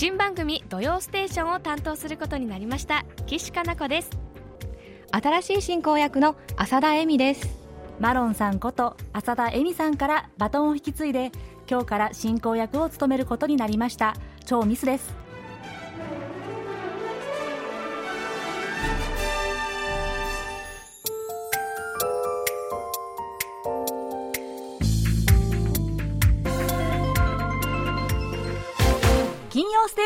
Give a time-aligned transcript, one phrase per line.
[0.00, 3.04] 新番組「土曜ステーション」を担当することになりました。
[3.26, 4.10] 岸加奈子です。
[5.10, 7.58] 新しい進行役の浅田恵美です。
[7.98, 11.32] マロンさんこと浅田恵美さんからバトンを引き継いで
[11.68, 14.14] 今日から進行役を務めることになりました。
[14.46, 15.12] 超ミスです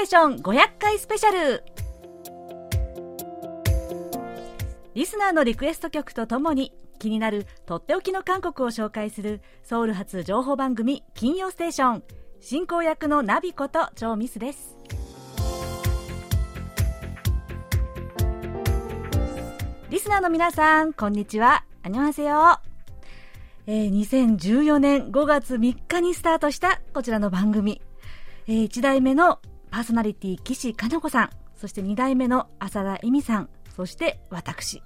[0.02, 1.65] ーション500回スペシャル。
[4.95, 12.05] リスナーのリクエスト曲とともに気になるとっておきの韓国を紹介するソウル発情報番組金曜ステーション。
[12.41, 14.77] 進行役のナビことチョーミスです。
[19.91, 21.64] リスナーの皆さんこんにちは。
[21.84, 22.59] アニョハセヨ
[23.69, 24.00] えー、
[24.37, 27.81] 2014年5月3日にスタートしたこちらの番組、
[28.48, 29.39] えー、1代目の
[29.73, 34.83] パーソナリティ岸かな子さんそして2代目の浅田恵美さんそして私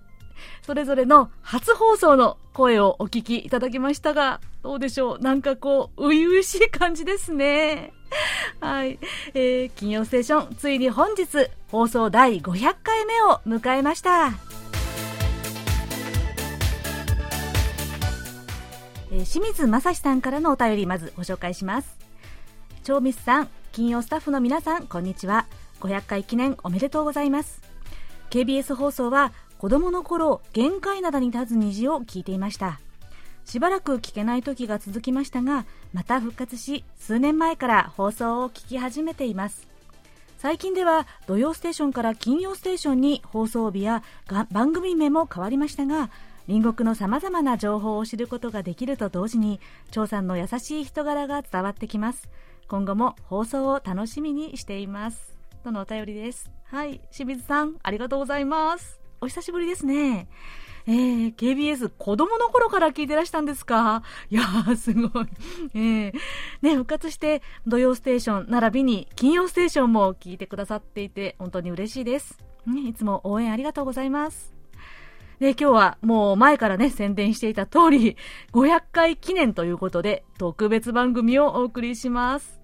[0.63, 5.19] それぞれの初放送の声をお聞きいただきましたが、どうでしょう？
[5.19, 7.93] なんかこう、初々しい感じですね。
[8.61, 8.99] はい。
[9.35, 14.33] えー、金曜ステーション、ついに本日、放送第500回目を迎えました。
[19.11, 21.97] えー、清水正史さんからのお便り、まずご紹介します。
[22.83, 25.45] 超ミスさん、金曜スタッフの皆さん、こんにちは。
[25.81, 27.61] 500回記念おめでとうございます。
[28.31, 32.81] KBS 放送は子供の頃限界灘に立つ虹を聞いていました
[33.45, 39.69] しばらく聞けない時が続きましたがまた復活し数年前から放送を聞き始めています
[40.39, 44.03] 最近では土曜ステーションから金曜ステーションに放送日や
[44.51, 46.11] 番組名も変わりましたが
[46.47, 49.61] 隣国のさまざまな情報を知ることができると同時に
[49.91, 52.31] 張さんの優しい人柄が伝わってきます
[52.69, 60.29] 今後も放送を楽しみにしていますとのお便りですはい清水さんありがとうございますお久しぶりですね。
[60.87, 64.03] えー、KBS 子供の頃から聞いてらしたんですか？
[64.31, 65.27] いやー、すごい。
[65.75, 66.13] えー、
[66.61, 72.39] ね、復活して土曜ステーション並びに金曜ステーションも聞いてくださっていて本当に嬉しいです。
[72.67, 74.56] ね、いつも応援ありがとうございます。
[75.39, 78.17] で、今日はもう前からね、宣伝していた通り、
[78.53, 82.61] 500回記念ということで、特別番組をお送りします。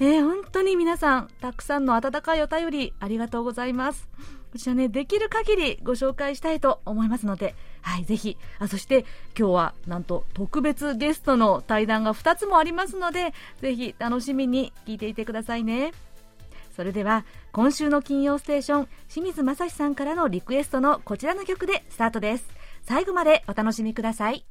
[0.00, 4.08] えー、本当に皆さん、たくさんの温かいお便りありがとうございます。
[4.52, 9.04] こちらね、できる限りご紹介したいと思いますので、はい、ぜひ、あ、そして
[9.38, 15.92] 今日はなんと特別ゲストの対談が2つもありますので、ぜひ楽しみに聞いていてくださいね。
[16.78, 22.48] それでは、今週の金曜ステーション、清水正史さんからのリクエストのこちらの曲でスタートです。
[22.84, 24.46] 最後までお楽しみください。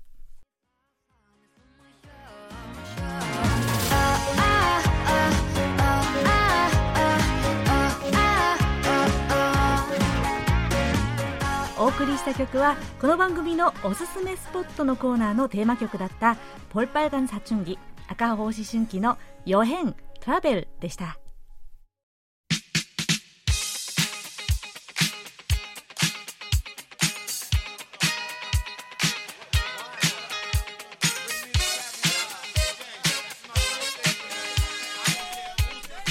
[11.80, 16.36] お送りした曲はこの番組のおすすめスポットのコーナーのテーマ曲だった
[16.72, 17.80] ポルパルガンサチュンギ
[18.10, 21.18] 赤星春季の予変トラベルでした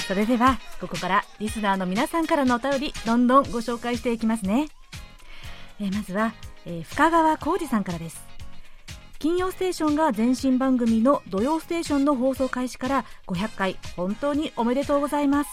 [0.07, 4.69] それではここからリスナーの皆さんからのお便りどんどんご紹介していきますね。
[5.81, 6.33] えー、まずは、
[6.65, 8.25] えー、深川浩二さんからです。
[9.19, 15.51] 金曜ステーションが前身番組の土曜ステーションの放送開始から500回本当におめでとうございます。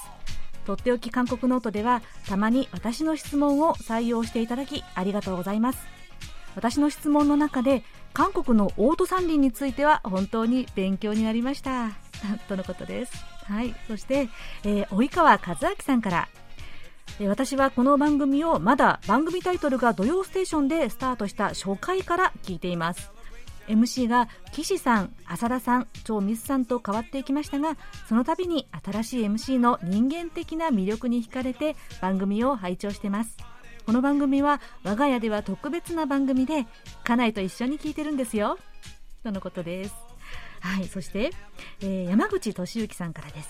[0.66, 5.80] とっておき韓国ノートではたまに私の質問を採用していただきありがとうございます。
[6.56, 7.84] 私の質問の中で
[8.14, 11.90] 韓国のオート三輪については本当に勉強になりました。
[12.48, 13.33] とのことです。
[13.46, 13.76] はい。
[13.88, 14.30] そして、
[14.64, 16.30] えー、及川和明さんから。
[17.28, 23.12] 私はこの番組をまだ番組タイトルが土曜ステーションでスタートした初回から聞いています。
[23.68, 27.78] MC が岸さん、浅田さん、超ミスさんと変わっていきましたが
[28.10, 33.38] その度に新しい MC の人間的な魅力に惹かれて番組を拝聴してます。
[33.86, 36.66] この番組は我が家では特別な番組で
[37.04, 38.58] 家内と一緒に聞いてるんですよ。
[39.24, 40.13] とのことです。
[40.64, 41.32] はいそして、
[41.82, 43.50] えー、山口俊之さんからです。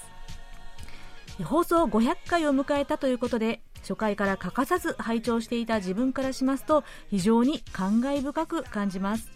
[1.43, 9.31] 放送500回を迎えたということで初回から欠かさず拝聴していた自分からしますと非常に感慨深く感じます。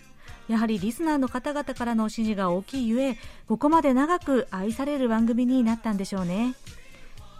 [0.47, 6.55] やはりリスナーの方々からの支持が大きいゆえここまで長く愛される番組になったんでしょうね。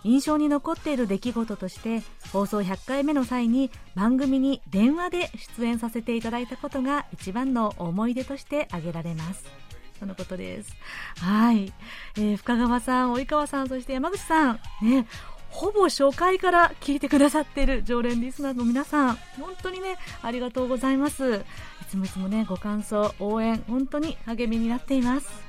[0.04, 9.67] 印象に残っている出来事として放送100回目の際に番組に電話で出演させていただいたことが一番の思い出として挙げられます。
[10.00, 10.76] とのことです。
[11.20, 11.74] はい。
[12.18, 15.08] えー、深川さん、及川さん、そして山口さん、ね、
[15.50, 19.16] ほぼ初回から聞いてくださっている常連リスナーの皆さん。
[19.40, 21.44] 本当にねありがとうございます。
[21.82, 25.48] いつもいつもねご感想応援本当に励みになっています。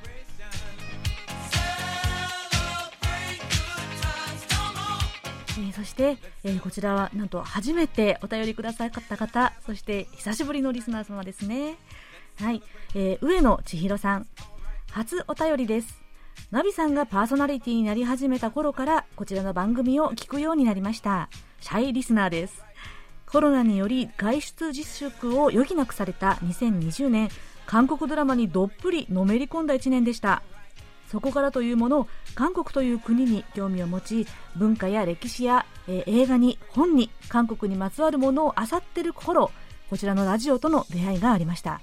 [5.60, 11.76] えそして、えーこちらはなんと初めてお便りくださった方そして久しぶりのリスナー様ですね。
[12.40, 12.62] はい、
[12.94, 14.26] えー上野千尋さん。
[14.93, 16.00] 初お便りです。
[16.52, 21.29] ナビさんがパーソナリティになり始めた頃からこちらの番組を聞くようになりました。
[21.61, 22.64] シャイリスナーです。
[23.26, 27.29] コロナにより外出自粛を余儀なくされた2020年
[27.67, 30.43] 韓国ドラマにどっぷりのめり込んだ1年でした。
[31.11, 32.06] そこからというもの
[32.37, 39.50] 韓国という国に興味を持ち文化や歴史や、えー映画に本に韓国にまつわるものを漁ってる頃
[39.90, 41.81] こちらのラジオとの出会いがありました。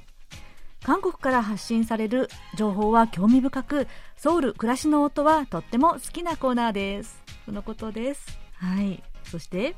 [0.85, 3.87] 韓国から発信される情報は興味深く
[4.17, 7.23] ソウル暮らしの音はとっても好きなコーナーです。
[7.43, 8.37] そのことです。
[8.53, 9.01] はい。
[9.23, 9.75] そして、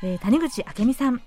[0.00, 1.20] えー谷口明美さん。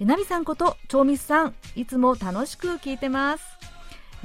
[0.00, 1.54] えナビさんことチョウミスさん。
[1.76, 3.44] いつも楽しく聞いてます。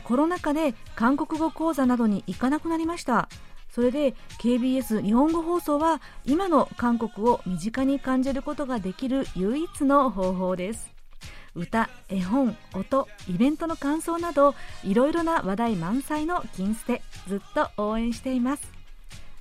[0.04, 3.30] コロナ禍で韓国語講座などに行かなくなりました。
[3.70, 10.91] それで KBS 日本語放送は今の韓国を身近に感じることができる唯一の方法です。
[11.54, 18.72] 歌、絵本、音、イベントの感想などいろいろな話題満載の金ステずっと応援しています。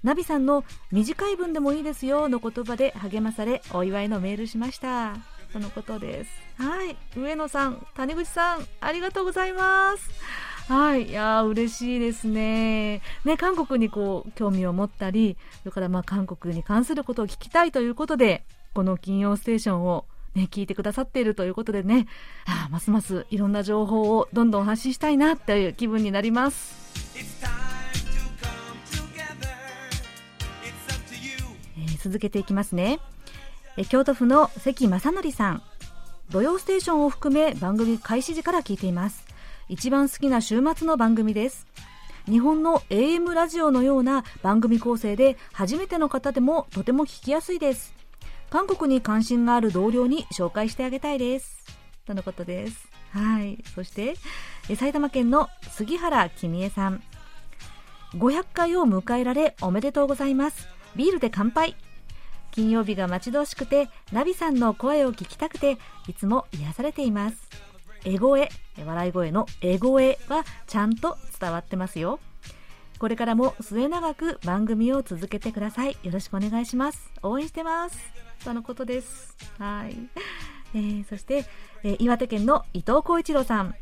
[0.03, 5.17] ナビさんの短い文でもいいですよの言葉で励まされお祝いのメールしました。
[5.53, 6.31] とのことです。
[6.57, 6.97] はい。
[7.17, 10.11] 上野さん谷口さんありがとうございます。
[10.73, 11.11] はい。
[11.11, 13.03] いや嬉しいですね。
[13.25, 22.07] ね韓国にこう興味を持ったりそれからまあ韓国に関することを聞きたいということでこの金曜ステーションをね、聞いてくださっているということでね、
[22.47, 26.81] あーますますいろんな情報をどんどん発信したいなという気分になります。
[32.03, 32.99] 続けていきますね、
[33.77, 35.63] えー京都府の関正則さん。
[36.31, 39.27] 土曜ステーションを含め番組開始時から聞いています。
[39.69, 41.67] 一番好きな週末の番組です。
[42.27, 48.00] 日本の AM ラジオのような番組構成で初めての方でもとても聞きやすいです
[48.51, 51.65] 韓国に関心がある同僚に紹介してあげたいです。
[52.05, 52.89] とのことです。
[53.13, 53.63] はい。
[53.75, 54.15] そして
[54.77, 57.03] 埼玉県の杉原君江さん。
[58.15, 60.69] 500回を迎えられおめでとうございます。
[60.97, 61.77] ビールで乾杯。
[62.51, 67.37] 金曜日が待ち遠しくてナビさんの声を聞きたくていつも癒されています。
[68.05, 68.49] エ声
[68.85, 72.19] 笑い声のエ声はちゃんと伝わってますよ。
[72.99, 75.97] これからも末永く番組を続けてください。
[76.03, 77.13] よろしくお願いします。
[77.23, 78.30] 応援してます。
[78.45, 79.37] とのことです。
[79.59, 79.97] はい、
[80.75, 81.45] えーそして、
[81.83, 83.75] えー岩手県の伊藤浩一郎さん。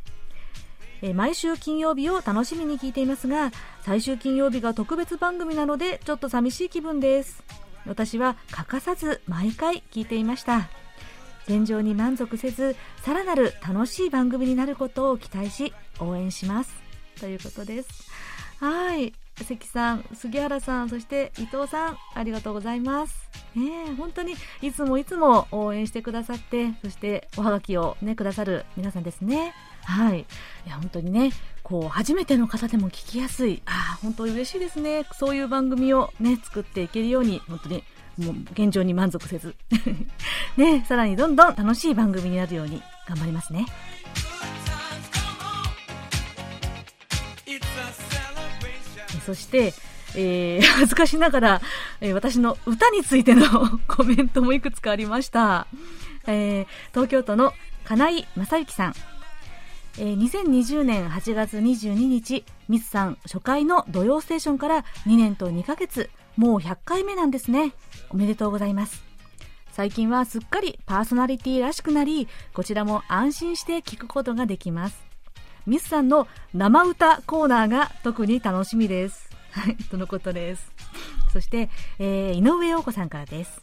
[1.03, 3.53] えー毎週金曜日を楽しみに聞いていますが
[3.83, 7.43] 最終金曜日が特別番組なのでちょっと寂しい気分です。
[7.87, 10.69] 私は欠かさず毎回聞いていました。
[11.47, 16.75] 現状に満足せずさらなる楽しい番組になることを期待し応援します。
[17.19, 17.89] ということです。
[18.61, 19.15] はい。
[19.45, 23.29] 関さん杉原さんそして伊藤さんありがとうございます。
[23.55, 29.55] ねえ本当にいつもいつも応援してくださってそしておはがきをねくださる皆さんですね。
[29.85, 30.21] はい。
[30.21, 30.25] い
[30.69, 31.31] や本当にね
[31.63, 33.63] こう初めての方でも聞きやすい。
[33.67, 35.05] ああ本当に嬉しいですね。
[35.13, 37.85] そういう番組をね作っていけるように本当に
[38.19, 39.55] もう現状に満足せず。
[40.57, 43.67] ねさらにどんどん楽しい番組になるように頑張りますね。
[49.29, 49.75] そして、
[50.17, 51.61] えー 恥ずかしながら、
[52.01, 53.45] えー私の歌についての
[53.87, 55.67] コメントもいくつかありました。
[56.27, 57.53] えー東京都の
[57.85, 58.95] 金井正幸さん。
[59.99, 66.09] えー2020年8月22日、ミスさん初回の土曜ステーションから2年と2ヶ月、
[66.39, 67.75] もう100回目なんですね。
[68.09, 69.03] おめでとうございます。
[69.73, 75.08] 最近はすっかりパーソナリティらしくなり、こちらも安心して聞くことができます。
[75.69, 79.29] ミスさんの生歌コーナーが特に楽しみです。
[79.51, 80.73] はい、とのことです。
[81.33, 83.63] そして、えー井上陽子さんからです。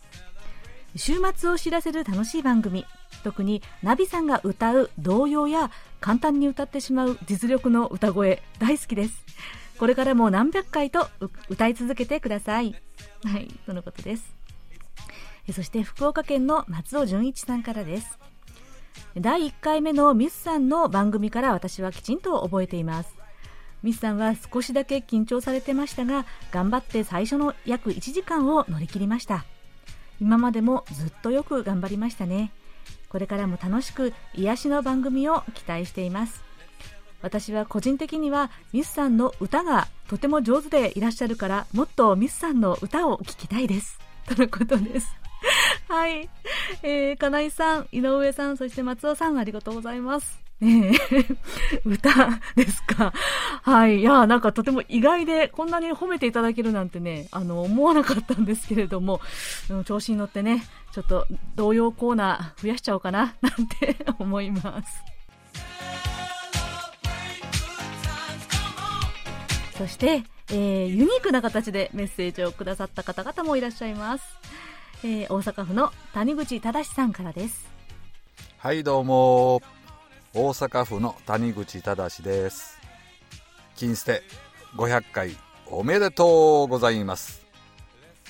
[0.95, 2.85] 週末を知らせる楽しい番組。
[3.23, 9.25] 特にナビさんが歌う童謡や簡単に歌ってしまう実力の歌声大好きです。
[9.79, 11.07] これからも何百回と
[11.49, 12.75] 歌い続けてください。
[13.23, 14.35] はい、とのことです。
[15.47, 18.19] えそして福岡県の松尾純一さんからです。
[19.19, 23.15] 第1回目のミスさんの番組から私はきちんと覚えています。
[23.83, 29.45] ミスさんは少しだけ緊張されてましたが、頑張って最初の約1時間を乗り切りました。
[30.19, 32.51] 今までもずっとよく頑張りましたね。
[33.09, 36.43] これからも楽しく癒しの番組を期待しています。
[37.21, 43.99] 私は個人的にはミスさんの歌がとても上手でいらっしゃるからもっとミスさんの歌を聴きたいです。
[44.27, 45.24] とのことです。
[45.87, 46.29] はい。
[46.83, 50.45] えー、金井さん、井上さん、そして松尾さん、ありがとうございます。
[50.61, 51.25] ねえ
[51.83, 52.09] 歌
[52.55, 53.11] ですか。
[53.61, 53.99] はい。
[53.99, 59.19] いや、なんかとても意外で、こんなに褒めていただけるなんてね、あの、思わなかったんですけれども、
[59.85, 65.03] 調子に乗ってね、ちょっと童謡コーナー増やしちゃおうかな、 なんて思います。
[69.77, 74.23] そして、えーユニークな形でメッセージをくださった方々もいらっしゃいます。
[75.07, 77.69] えー大阪府の谷口正さんからです。
[78.57, 79.61] はいどうも。
[80.33, 82.79] 大阪府の谷口正です。
[83.75, 84.23] 金捨て
[84.75, 87.45] 500回おめでとうございます。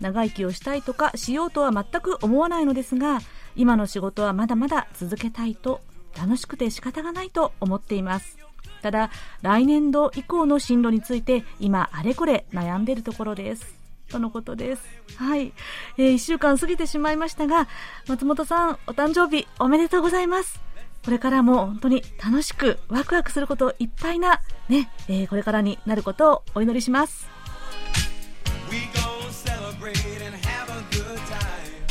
[0.00, 3.20] 長生きをしたいとかしようとは全く思わないのですが、
[3.54, 5.82] 今の仕事はまだまだ続けたいと、
[6.18, 8.38] 楽しくて仕方がないと思っています。
[8.80, 9.10] ただ、
[9.42, 13.74] 来年度以降の進路について、今、あれこれ悩んでるところです。
[14.08, 14.82] とのことです。
[15.16, 15.52] はい。
[15.98, 17.68] えー、1週間過ぎてしまいましたが、
[18.08, 20.69] 松本さん、お誕生日おめでとうございます。
[21.04, 27.28] これからも本当に楽しくワクワクすることいっぱいな、ね、えーこれからになることをお祈りします。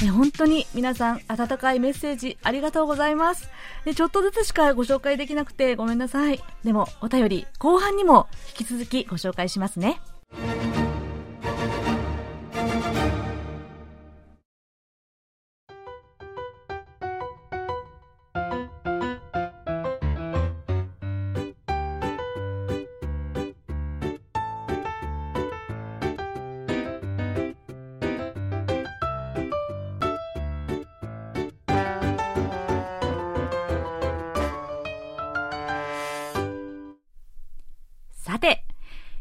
[0.01, 3.49] ね、本当に皆さん温かいメッセージありがとうございます。
[3.85, 6.39] ね、ちょっとずつしかご紹介できなくてごめんなさい。
[6.63, 9.99] でもお便り後半にも引き続きご紹介しますね。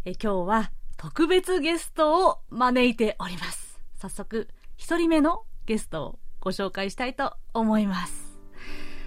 [0.08, 3.78] え今日は特別ゲストを招いております。
[3.98, 4.48] 早速、
[4.78, 8.40] 一人目のゲストをご紹介したいと思います。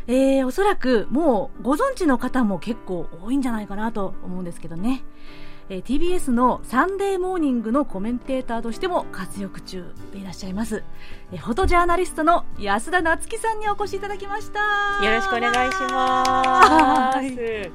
[0.05, 5.03] えー、おそらくもうご存知の方も結構多いんじゃないかなと思うんですけどね。
[5.69, 10.83] えー TBS のサンデーモーニングのコメンテーターとしても活躍中でいらっしゃいます。
[11.31, 14.59] えーフォトジャーナリストの安田夏樹さんにお越しいただきました。
[15.03, 16.23] よろしくお願いしま
[17.15, 17.71] はいす。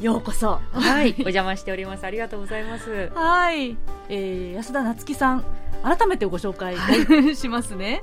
[0.00, 0.60] ようこそ。
[0.72, 2.04] はい、 お邪魔しております。
[2.04, 3.10] ありがとうございます。
[3.14, 3.76] はい、
[4.08, 5.44] えー、安田夏樹さん
[5.82, 6.76] 改めてご紹介、
[7.36, 8.02] しますね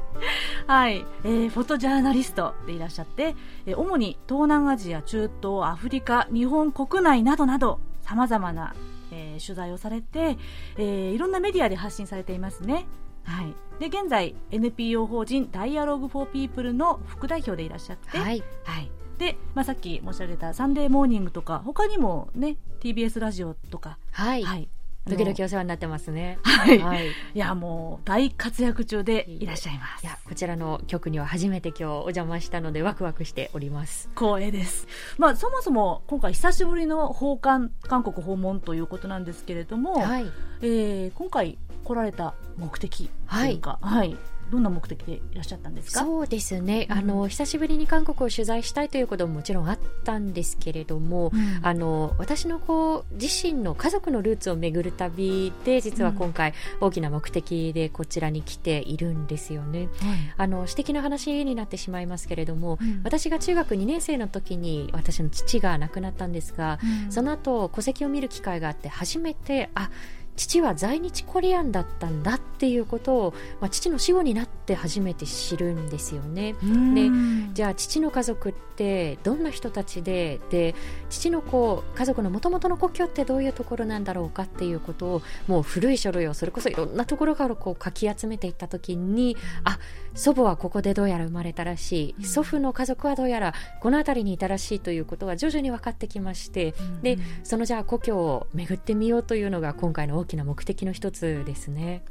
[0.68, 3.36] はい、えー、フォトジャーナリストでいらっしゃって、
[3.66, 8.74] えー主に東南アジア中東アフリカ日本国内などなどさまざまな、
[9.12, 10.38] えー取材をされて、
[10.78, 12.86] えーいろんなメディアで発信されていますね
[13.26, 18.92] はい、で現在 NPO 法人ダイアログフォーピープルの副代表でいらっしゃって、はい、はい。
[19.24, 24.68] で、まあ、さっき申し上げたサンデーモーニングとか、他にもね、TBS ラジオとか、はい、はい。
[25.10, 26.40] 時々お世話になってますね。
[26.44, 27.08] はいはい。
[27.08, 30.04] いや、もう大活躍中でいらっしゃいます。
[30.04, 34.10] いや、こちらの局には初めて今日お邪魔したのでワクワクしております。
[34.16, 34.88] 光栄です。
[35.18, 40.26] まあ、そもそも今回久しぶりの訪韓、韓国訪問ということなんですけれども、はい。
[40.62, 44.18] えー今回来られた目的というか、はい。
[44.54, 46.02] どんな目的でいらっしゃったんですか？
[46.02, 46.98] そうですね、うん。
[46.98, 51.60] あの久しぶりに韓国を取材したいということももちろんあったんですけれども、うん。
[51.64, 59.90] あの私のこう自身の家族のルーツを巡る旅で実は今回大きな目的でこちらに来ているんですよね。
[60.38, 63.02] あの私的な話になってしまいますけれども、うん。
[63.04, 67.12] 私が中学2年生の時に私の父が亡くなったんですが、うん。
[67.12, 69.90] その後戸籍を見る機会があって初めてあ
[70.36, 76.54] 父は在日コリアンだったんだっていうことを、まあ、父の死後になって初めて知るんですよね。
[76.54, 77.10] で
[77.54, 80.76] じゃあ父の家族ってどんな人たちでで
[81.14, 89.78] 父のこう家族のもともとの故郷ってどういうところなんだろうかっていうことをもう古い書類をそれこそいろんなところからこうかき集めていった時にあ
[90.16, 92.26] 祖母はここでどうやら生まれたらしい。
[92.26, 96.74] 祖父の家族はどうやらこの辺りにいたらしいということが徐々に分かってきまして。
[97.02, 102.04] でそのじゃあ故郷を巡ってみようというのが今回の大きな目的の一つですね。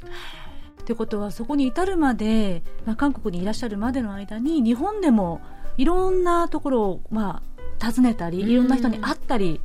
[0.81, 5.41] ってことはそこに至るまで、まあ、韓国にいらっしゃるまでの間に日本でも
[5.77, 9.61] いろんなところを、まあ、訪ねたりいろんな人に会ったり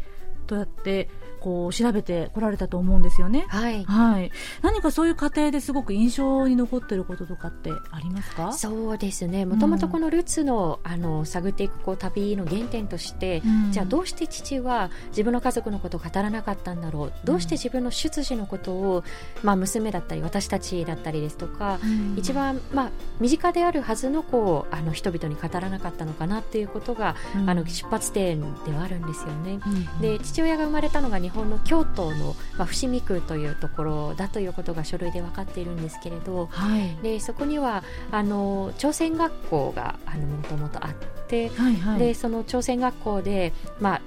[0.47, 3.47] とやってこう調べてこられたと思うんですよね。
[3.49, 3.85] はい。
[3.85, 4.30] はい、
[4.62, 8.52] 何かそういう過程ですごく印象に残っていることとかってありますか？
[8.52, 9.47] そうですね。
[9.47, 13.73] もともとこのルーツの,、あの探っていくこう旅の原点として、うん。
[13.73, 17.12] じゃあどうして父は自分の家族のことを語らなかったんだろう。
[17.25, 19.04] どうして自分の出自のことを、
[19.42, 21.78] まあ、娘だったり私たちだったりですとか、
[22.16, 22.90] 一番、まあ、
[23.21, 27.50] 身近であるはずのこうあの人々に語らなかったのかなっていうことが、うん。
[27.50, 29.61] あの出発点ではあるんですよね。
[29.64, 29.68] う
[29.99, 36.97] んで父親が生まれたのが日本の京都の、まあ、伏見区というところだということが書類で分かっているんですけれどはい。
[37.02, 40.94] でそこにはあの朝鮮学校があのもともとあっ
[41.26, 41.99] て、はいはい。
[41.99, 44.00] でその朝鮮学校で、まあ、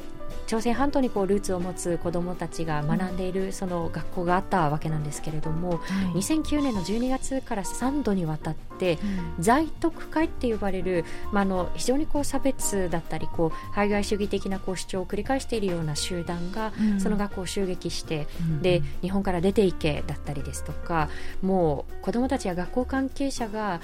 [0.51, 5.77] 朝鮮半島にこうルーツを持つ子どもたちが学んでいるその学校があったわけなんですけれども、は
[6.13, 6.19] い。
[6.19, 8.99] 2009年の12月から3度にわたって
[9.39, 16.99] 在徳会って呼ばれる、まあ、あの非常にこう差別だったりこう排外主義的なこう主張を繰り返しているような集団が、うん。
[16.99, 18.61] その学校を襲撃して、うん。
[18.61, 21.07] で日本から出ていけだったりですとか
[21.41, 23.79] もう子どもたちや学校関係者が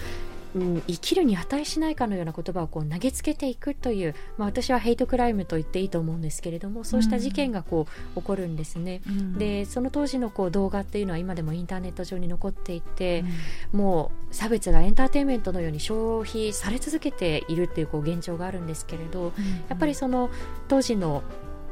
[0.55, 9.01] うん生きるに値しないかのような言葉をこう投げつけていくという、まあ、私はヘイトクライムと言っていいと思うんですけれどもそうした事件がこう起こるんですね。
[9.07, 9.37] うん。
[9.37, 13.23] でその当時のこう動画っていうのは今でもインターネット上に残っていて、
[13.71, 19.33] もう差別がエンターテインメントのように消費され続けているっていうこう現状があるんですけれど、
[19.69, 20.29] やっぱりその
[20.67, 21.23] 当時の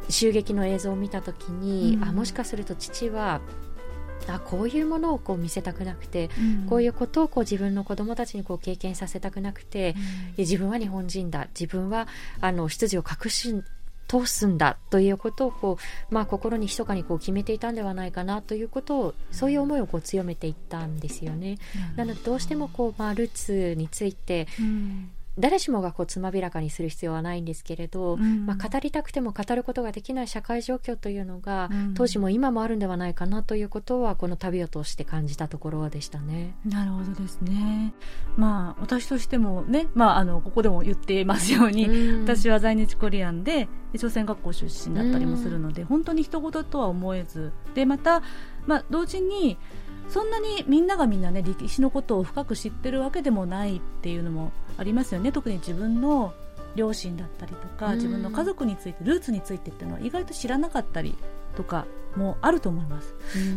[0.09, 2.03] 襲撃の映像を見た時に、うん。
[2.03, 3.41] あもしかすると父は
[4.27, 6.67] あこういうものをこう見せたくなくて、うん。
[6.67, 9.97] こういうことをこう自分の子供たちにこう経験させたくなくて、で
[10.39, 11.47] 自分は日本人だ。
[11.59, 12.07] 自分は
[12.41, 13.63] あの出自を隠し
[14.07, 15.77] 通すんだということをこ
[16.09, 21.57] う、まあ、心に密かにこう決めていたんではないかなということをそういう思いをこう強めていったんですよね。
[21.95, 28.45] なのでどうしてもこう、まあ、ルーツについてうん誰しもがこうつまびらかにする必要はないんですけれど、うん。
[28.45, 31.93] まあ、語りたくても語ることができない社会状況というのが、うん。
[31.93, 36.55] 当時も今もあるんではないかなということはこの旅を通して感じたところでしたね。
[36.65, 37.93] なるほどですね。
[38.37, 42.23] まあ私としてもね、まああのここでも言っていますように、うん。
[42.23, 48.21] 私は在日コリアンでで朝鮮学校出身だったりもするので、本当に人事とは思えず、でまた
[48.65, 49.57] まあ同時に
[50.09, 55.31] そんなにみんながみんなね歴史のことを深く知ってるわけでもないっていうのもありますよね。
[55.31, 56.33] 特に自分の
[56.75, 61.15] 両親だったりとか、うん自分の家族についてルーツについてっていうのは意外と知らなかったり
[61.55, 63.15] とかもあると思います。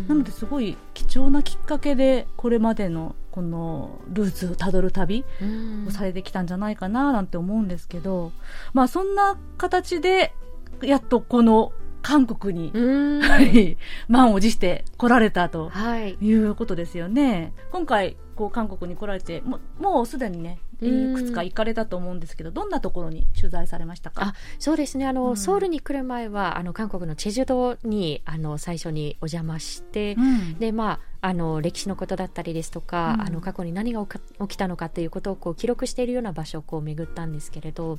[0.08, 8.32] なのですごい貴重なきっかけでこれまでのこのルーツをたどる旅うんをされてきたんじゃないかななんて思うんですけど、
[8.72, 10.32] まあそんな形で
[10.80, 13.20] やっとこの韓国に、うん。
[13.20, 13.76] はい
[14.08, 16.16] 満を持して来られたとはい。
[16.20, 17.52] いうことですよね。
[17.72, 24.22] 今回こう韓国に来られてももうすでにねいくつか行かれたと思うんですけどどんなところに取材されましたか？
[24.26, 25.06] あそうですね。
[25.06, 25.36] あの、うん。
[25.36, 30.58] ソウルに来る前はあの韓国のチェジュ島にあの最初にお邪魔して、うん。
[30.58, 33.26] でまああの歴史のことだったりですとか、うん。
[33.28, 37.98] あの過去に何が起きたのかということをこう記録しているような場所をこう巡ったんですけれど、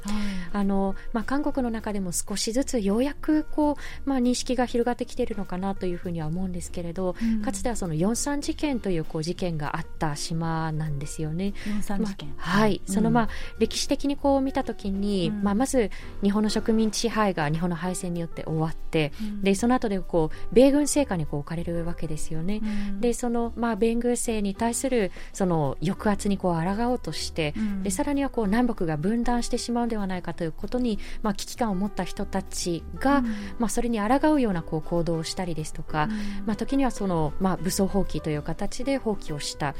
[0.53, 7.41] あのまあ、韓国の中でも少しずつようやくこう、まあ、認識が広がってきているのかなというふうには思うんですけれど、うん。
[7.41, 11.53] かつてはそのヨンサン事件というこう事件があった島なんですよね。
[11.67, 13.29] 四三事件、まあはい、そのまあ、うん
[13.59, 15.43] 歴史的にこう見たときに、うん。
[15.43, 15.91] まあ、まず
[16.23, 19.41] 日本の植民地支配が日本の敗戦によって終わって、うん。
[19.41, 22.61] でその後でこう米軍政下にこう置かれるわけですよね。
[22.63, 27.81] うんでその、まあ、米軍政に対するその抑圧にこう抗おうとして、うん。
[27.81, 33.25] でさらにはこう南北が分断してしまうんではないかということに、まあ、危機感を持った人たちが、うん。
[33.57, 36.07] まあ、それに抗うようなこう行動をしたりですとか、
[36.45, 39.73] まあ、時にはその、まあ、武装蜂起という形で蜂起をした。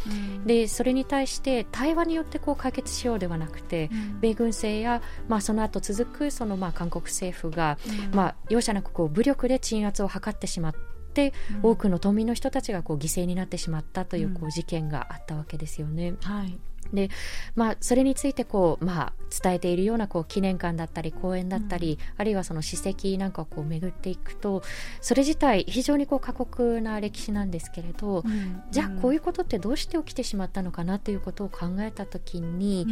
[0.48, 7.78] でそれに対して対話によってこう解決しようではなくて、米軍政や、まあ、その後続くそのまあ韓国政府が、
[8.12, 10.74] まあ、容赦なくこう武力で鎮圧を図ってしまっ
[11.10, 16.16] て、多くの島民の人たちがこう犠牲になってしまったというこうう事件があったわけですよね。
[16.22, 16.60] はい。
[16.94, 17.10] で、
[17.56, 24.64] まあ、それについてこう、まあ、伝えているようなこう記念館だったり公園だったり、あるいはその史跡なんかをこう巡っていくと
[25.02, 28.24] それ自体非常にこう過酷な歴史なんですけれど、
[28.72, 32.88] じゃあこういうことってどうして起きてしまったのかなということを考えた時に、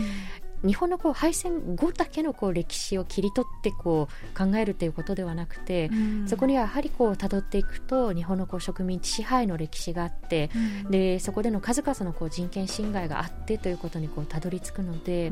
[0.63, 5.89] 日本のこう敗戦後だけのこう歴史を切り取ってこう考えるということではなくて、
[6.25, 10.49] そこにはやはりこう辿っていくと日本のこう植民地支配の歴史があって、
[10.89, 15.31] でそこでの数々のこう人権侵害があってということにこうたどり着くので、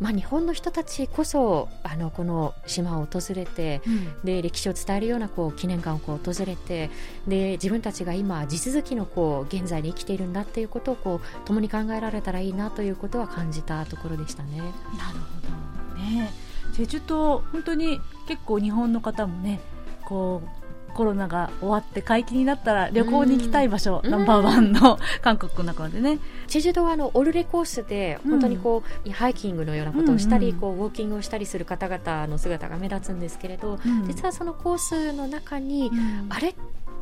[0.00, 3.80] まあ、日本の人たちこそあのこの島を訪れて、
[4.24, 6.90] で歴史を伝えるようなこう記念館をこう訪れて
[7.26, 14.58] で自分たちが今地続きのこう現在に生きているんだっていうことをこう共に考えられたらいいなということは感じたところでしたね。
[14.58, 16.00] なるほど。
[16.00, 16.32] ね。
[16.74, 19.60] チェジュ島本当に結構日本の方もね
[20.04, 20.63] こう
[20.94, 24.10] コロナが終わって解禁になったら旅行に行きたい場所、うん。
[24.10, 30.60] ナンバーワンの韓国の中でね、チェジュ島はあのオルレコースで本当にこう、ハイキングのようなことをしたり、うんうん。
[30.60, 34.06] こうウォーキングをしたりする方々の姿が目立つんですけれど、うん。
[34.06, 36.26] 実はそのコースの中に、うん。
[36.30, 36.54] あれ？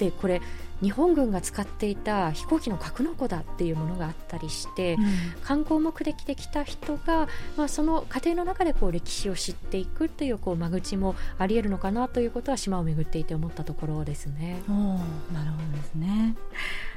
[0.09, 0.41] ってこれ
[0.83, 4.99] 日本軍が使っていた飛行機の格納庫だっていうものがあったりして、
[5.45, 14.61] 観光目的で来た人が、まあ、その過程の中でこう歴史を知っていくというこう間口もありえるのかなということは島を巡っていて思ったところですね。
[14.67, 16.35] なるほどですね。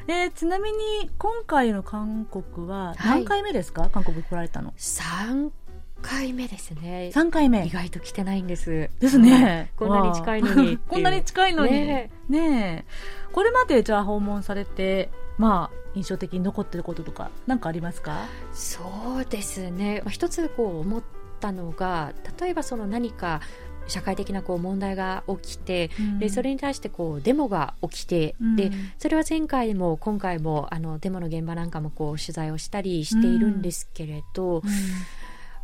[0.07, 4.73] でちなみに今回の韓国は何回目ですか、韓国来られたの。
[4.79, 5.51] 3
[6.01, 7.11] 回目ですね。
[7.13, 7.65] 3回目。
[7.65, 8.89] 意外と来てないんです。
[8.99, 9.71] ですね。
[9.75, 11.71] こんなに近いのにこんなに近いのに。
[11.71, 12.11] ね。
[12.29, 13.31] ねえ。
[13.31, 18.27] これまでじゃあ訪問されてまあ印象的に残ってることとか何かありますか？
[18.53, 18.81] そ
[19.21, 21.03] うですね、まあ、一つこう思っ
[21.39, 23.41] たのが例えばその何か
[23.87, 28.55] 社会的なこう問題が起きて、でそれに対してこうデモが起きて、うん。
[28.55, 34.63] でそれは前回も今回もあのデモの現場なんかもこう取材をしたりしているんですけれど、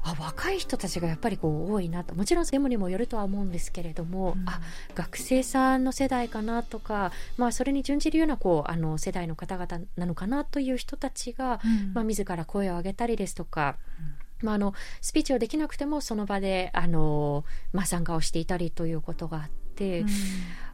[0.04, 2.16] あ若い人たちがやっぱりこう多いなと。
[2.16, 4.50] もちろんデモにもよるとは思うんですけれども、うん。
[4.50, 4.60] あ
[4.96, 11.94] 学生さんの世代かなとか、まあ、それに準じるようなこうあの世代の方々なのかなという人たちが、うん。
[11.94, 13.78] まあ、自ら声を上げたりですとか、
[14.42, 20.04] まあ、あのスピーチをできなくてもその場であの、まあ、参加をしていたりということがあって、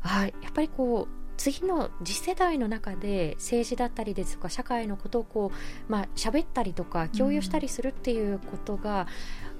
[0.01, 9.07] あやっぱりこう次の次世代の中で政治だったりですとか社会のことをこう、まあ喋ったりとか共有したりするっていうことが、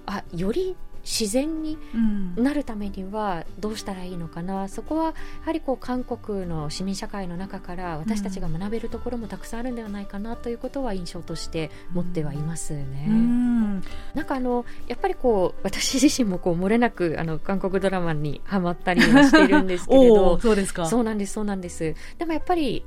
[0.06, 0.76] あより
[1.10, 2.36] 自然にうん。
[2.44, 4.68] なるためにはどうしたらいいのかな？
[4.68, 5.14] そこはや
[5.46, 13.06] はりこう韓国の市民社会の中から私たちが学べるところもたくさんあるんではないかなということは印象として持ってはいますね。
[13.08, 13.82] うん。
[14.14, 20.88] なんかあのやっぱりこう私自身もこう漏れなくあの韓国ドラマにハマったりはしているんですけれ おどーそうですか。
[20.88, 21.96] そうなんですそうなんです。
[22.18, 22.84] でもやっぱり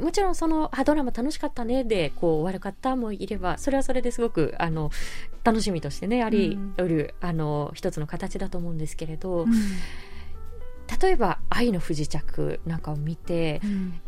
[0.00, 4.90] もちろんそのあドラマ楽しかったねでこう終わる方もいればそれはそれですごくあの
[5.44, 9.46] 楽しみとしてねあり得る、あの一つの形だと思うんですけれど、
[11.00, 13.60] 例えば「愛の不時着」なんかを見て、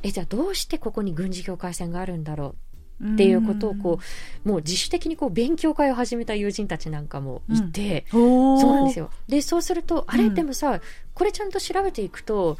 [0.02, 2.56] えじゃあどうしてここに軍事境界線があるんだろ
[3.00, 3.14] う？
[3.14, 3.98] っていうことをこ
[4.44, 9.10] うもう自主的にこう勉強会を始めた友人たちなんかもいて、うん、そうなんですよよ。
[9.28, 10.34] でそうするとあれ、うん。
[10.34, 10.80] でもさ
[11.12, 12.56] これちゃんと調べていくと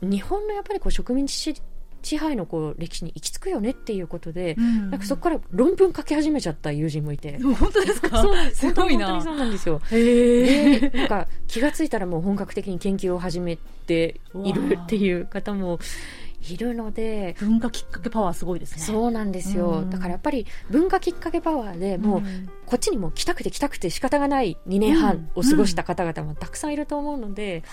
[0.00, 1.60] 日本のやっぱりこう植民地
[2.02, 7.38] 支支配のこう歴史に行き着くよねっていうことで、なんかそこから論文書き始めちゃった友人もいて。
[7.42, 8.22] 本当ですか？
[8.52, 9.80] すすごい本当になそうなんですよ。
[9.90, 13.56] でなんか気がついたらもう本格的に研究を始め
[13.86, 15.78] ているっていう方も
[16.50, 18.82] いるので、文化きっかけパワーすごいですね。
[18.82, 19.90] そうなんですよ、うん。
[19.90, 22.22] だからやっぱり文化きっかけパワーでもう、
[22.66, 27.64] こっちにも来たくて来たくて仕方がない2年半を過ごした方々もたくさんいると思うので、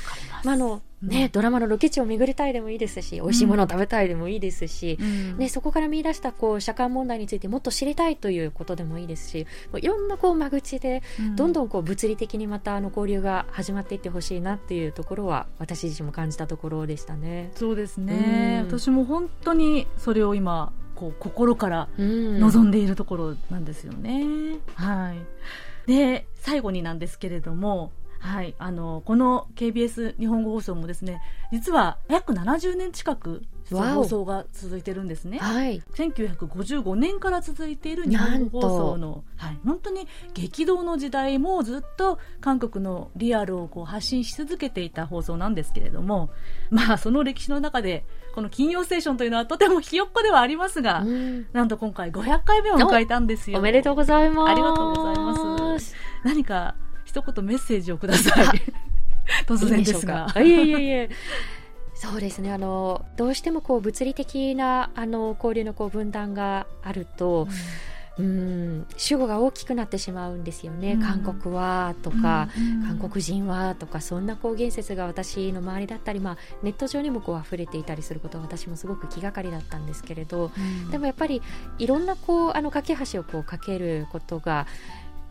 [0.43, 5.37] まああのね、ドラマのロケ地を巡りたいでもいいですし美味しいものを食べたいでもいいですし、うん。
[5.37, 11.35] ね、そこから見出したこう社会問題についてもっと知りたいということでもいいですしもういろんなこう間口でうん。
[11.35, 17.51] どんどんこう物理的にまたあの交流が始まっていってほしいなっていうところは私自身も感じたところでしたね。
[17.55, 18.79] そうですね、うん。
[18.79, 22.39] 私も本当にそれを今こう心からうん。
[22.39, 24.57] 望んでいるところなんですよね。
[24.75, 25.19] はい。
[25.87, 27.91] で、最後になんですけれども、
[28.25, 35.39] はい、あの、この KBS 日本語放送もですね、実は約70年近く、放送が続いてるんですね。
[35.39, 46.29] はい1955年から続いている日本語放送の、はい、本当に激動の時代もずっと韓国のリアルをこう発信し続けていた放送なんですけれども、
[46.69, 53.59] まあその歴史の中で、この金曜ステーションというのはとてもひよっこではありますが、うんなんと今回500回目を迎えたんですよ。
[53.59, 54.51] おめでとうございます。
[54.51, 55.95] ありがとうございます。
[56.23, 56.75] 何か
[57.15, 58.61] 一言メッセージをください。
[59.47, 60.27] 突然ですが。
[60.35, 61.09] いえいえいえ。
[61.95, 62.51] そうですね。
[62.51, 67.47] あのどうしてもこう物理的なあの交流のこう分断があると、
[68.17, 68.87] うん。
[68.97, 71.01] 主語が大きくなってしまうんですよね、うん。
[71.01, 80.91] 韓国はとか、うん韓国人はとかそんなこう言説が私の周りだったり、まあ、ネット上にもこう溢れていたりすることは私もすごく気がかりだったんですけれど、うん。
[80.91, 81.41] でもやっぱり
[81.77, 84.67] いろんなこうあの架け橋をこう架けることが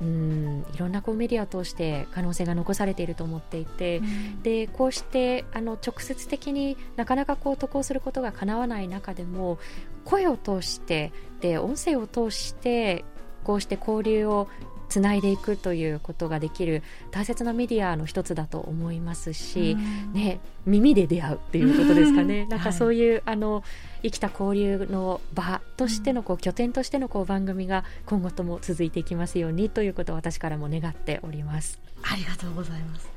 [0.00, 4.02] うんいろんなこうメディアを通して可能性が残されていると思っていて、
[4.42, 9.58] でこうしてあの直接的になかなかこう渡航することが叶わない中でも
[10.04, 13.04] 声を通してで音声を通して
[13.44, 14.48] こうして交流を
[14.88, 19.76] つないでいくということができる大切なメディアの一つだと思いますし、
[20.12, 22.48] ね、耳で出会うっていうことですかね、うん。
[22.48, 23.64] なんかそういう、あの
[24.04, 31.80] 生きた交流の場としてのこう拠点としてのこう番組が今後とも続いていきますようにということを私からも願っております。
[32.02, 33.08] ありがとうございます。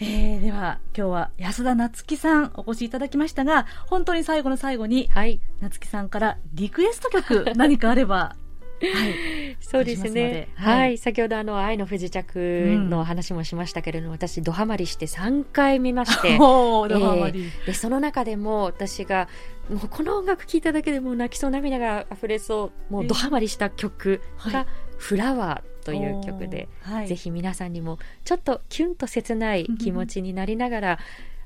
[0.00, 8.43] えー、では今日は安田夏樹さんお越しいただきましたが本当に最後の最後にはい夏樹さんからリクエスト曲何かあればはい
[9.60, 10.48] そうですね。
[10.54, 10.78] はい。
[10.78, 16.36] はい、先ほどあの愛の不時着の話もしましたけれども、私ドハマりして3回見まして。
[16.40, 19.28] おーでその中でも私が
[19.70, 24.66] もうこの音楽聴いただけでもう泣きそう涙が溢れそうもうドハマりした曲がはい
[24.98, 27.08] 「フラワー」という曲で、はい。
[27.08, 30.98] ぜひ皆さんにもちょっとキュンと切ない気持ちになりながら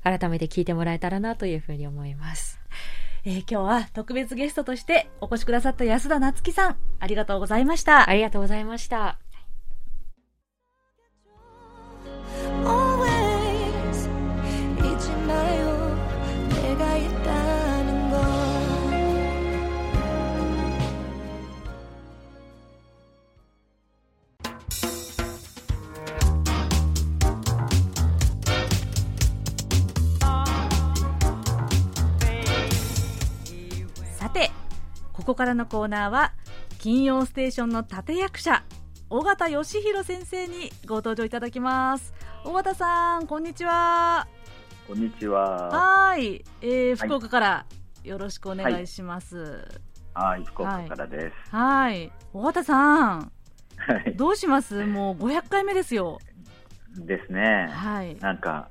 [0.03, 2.59] 改めて聴いてもらえたらなというふうに思います。
[3.29, 9.19] えー今日は特別ゲストとしてお越しくださった安田夏樹さんありがとうございましたありがとうございました。
[12.63, 12.88] はい
[35.29, 36.33] ここからのコーナーは
[36.79, 38.63] 金曜ステーションの立役者
[39.11, 42.15] 尾形義弘先生にご登場いただきます
[42.45, 44.27] 尾形さんこんにちは
[44.87, 45.67] こんにちは。
[45.67, 47.65] はーい、えー、福岡から
[48.03, 49.67] よろしくお願いします
[50.15, 51.55] はい、福岡からです。
[51.55, 53.31] はーい尾形さん
[53.77, 54.15] はい。
[54.15, 54.83] どうします？
[54.87, 56.17] もう500回目ですよ
[57.05, 57.67] ですね。
[57.69, 58.67] はいなんか、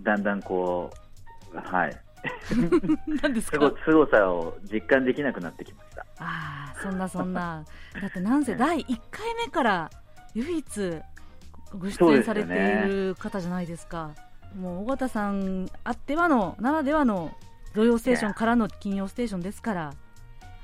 [0.00, 0.90] だんだんこ
[1.52, 2.00] う、はい。
[3.22, 3.70] 何ですすご
[4.06, 5.89] さを実感できなくなってきました。
[6.20, 7.64] ああそんなそんな。
[8.00, 9.90] だってなんせ第1回目から
[10.34, 11.00] 唯一
[11.76, 14.14] ご出演されている方じゃないですか。
[14.54, 17.34] もう尾形さんあってはのならではの
[17.74, 19.92] 「土曜ステーション」からの「金曜ステーション」ですから。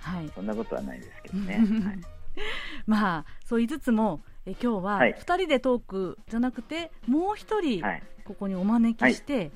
[0.01, 0.31] はい。
[0.35, 1.55] そんなことはないですけどね。
[1.85, 1.99] はい。
[2.87, 5.14] まあそう言いつつもえ今日ははい。
[5.14, 8.03] 2人でトークじゃなくてもう1人はい。
[8.25, 9.53] ここにお招きして、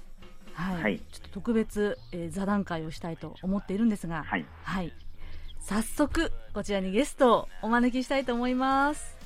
[0.54, 0.82] はい。
[0.82, 1.00] はい。
[1.00, 4.46] ちょっと特別、えー座談会をしたいと思っているんですが、はい。
[4.62, 4.92] はい。
[5.60, 9.16] 早速、こちらにゲストをお招きしたいと思います。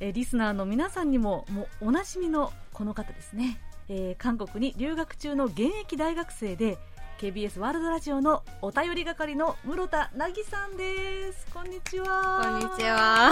[0.00, 3.58] えーリスナーの皆さんにも、もうおなじみのこの方ですね。
[3.88, 6.78] えー韓国に留学中の現役大学生で、
[7.18, 11.46] KBS ワールドラジオのお便り係の室田凪さんです。
[11.52, 12.42] こんにちは。
[12.60, 12.82] こんにち。
[12.84, 13.30] は。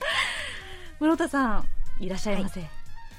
[0.98, 1.64] 室田さん、
[1.98, 2.60] いらっしゃいませ。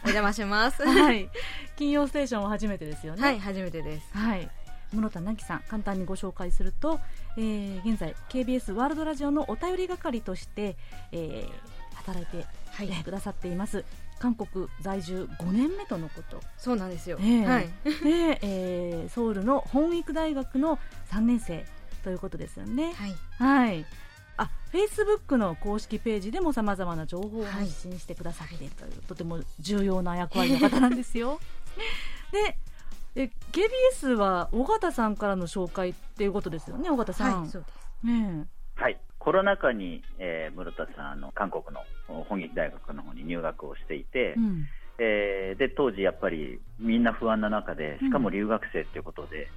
[0.04, 0.84] お邪魔します。
[0.84, 1.30] はい。
[1.76, 3.22] 金曜ステーションは初めてですよね。
[3.22, 4.18] はい、初めてです。
[4.18, 4.50] はい。
[4.94, 7.00] 室田凪さん、簡単にご紹介すると、
[7.38, 10.76] えー現在 KBS ワールドラジオのお便り係として、
[11.12, 12.46] えー働いて、
[12.80, 13.84] えーくださっています。
[14.20, 16.40] 韓国在住5年目とのこと。
[16.58, 17.18] そうなんですよ。
[17.22, 17.70] ええはい。
[18.04, 20.78] で、えーソウルの本育大学の
[21.12, 21.66] 3年生
[22.04, 22.94] ということですよね。
[22.94, 23.16] はい。
[23.38, 23.86] はい。
[24.38, 31.40] あ、Facebook の公式ページでもさまざまな情報を発信してくださっているという、とても重要な役割の方なんですよ。
[32.32, 32.58] で、
[33.16, 37.42] え KBS は尾形さんからの紹介っていうことですよね、尾形さん。
[37.42, 38.08] はい、そうです。
[38.08, 39.00] ねはい。
[39.20, 44.66] コロナ禍に、えー、室田さん、あの、韓国の本劇大学の方に入学をしていてえ、うん。
[44.98, 49.50] えーで、当時やっぱりみんな不安な中で、しかも留学生っていうことで、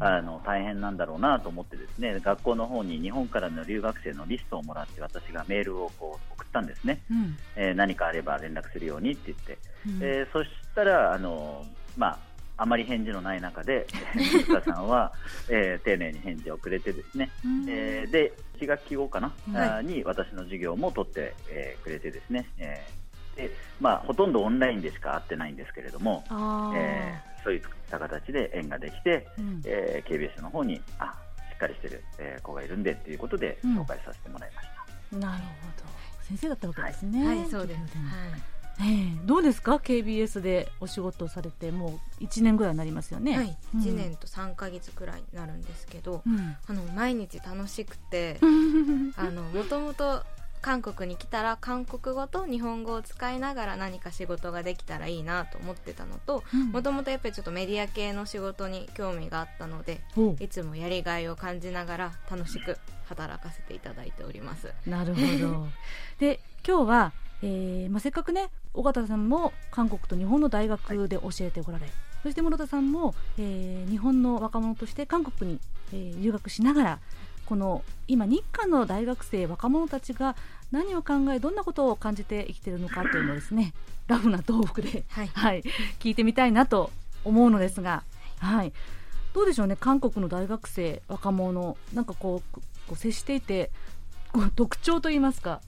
[0.00, 7.36] あの大変なんだろうなと思ってですね学校の方に日本からの留学生のリストをもらって私がメールをこう送ったんですね、うん。
[7.56, 11.64] えー何かあれば連絡するようにって言って、うんえーそしたらあの、
[11.96, 12.18] まあ、
[12.60, 15.12] あまり返事のない中で 水田さんは、
[15.48, 17.64] えー丁寧に返事をくれてですね、うん。
[17.68, 19.84] えーで1学期後かな、はい。
[19.84, 29.62] に私の授業も取って、えーくれてですね、えーでまあ、ほとんどオンラインでしか会ってないんですけれども、えーそういった形で縁ができて、うん。
[29.64, 31.14] えー KBS の方にあ
[31.50, 33.78] しっかりしてる、えー子がいるんでっていうことでうん。
[33.80, 34.68] 紹介させてもらいまし
[35.12, 35.48] た、なるほ
[35.84, 35.88] ど。
[36.24, 37.26] 先生だったわけですね。
[37.26, 37.78] はい、そうです。
[37.78, 38.36] は
[38.80, 43.22] ええどうですか？KBS でお仕事をされてもう1年ぐらいになりますよい。
[43.22, 43.36] ね。
[43.36, 43.56] はい。
[43.74, 46.56] うん1年と3ヶ月くらいになるんですけど、うん。
[46.66, 48.38] あの、毎日楽しくて、
[49.16, 50.24] あの、もともと、
[50.60, 65.68] 韓国に来たら韓国語と日本語を使いながら何か仕事ができたらいいなと思ってたのとうんもともとやっぱりちょっとメディア系の仕事に興味があったのでおいつもやりがいを感じながら楽しく働かせていただいておりますなるほど
[66.18, 67.12] で今日は、
[67.42, 71.86] えーまあ、せっかくね尾形さんも韓国と日本の大学で教えてこられ、
[72.22, 75.60] そして室田さんも、えー日本の若者として韓国に、
[75.92, 76.98] えー留学しながら
[77.48, 80.36] この今日韓の大学生若者たちが
[80.70, 83.72] 何を考えどんなことを感じて生きているのかというのをですね
[84.06, 85.28] ラフな東北で、はい。
[85.28, 85.62] はい、
[85.98, 86.90] 聞いてみたいなと
[87.24, 88.02] 思うのですが、
[88.38, 88.72] はい、
[89.32, 93.70] どうでしょうね韓国の大学生若者なんかこうこう接していて
[94.54, 95.60] 特徴といいますか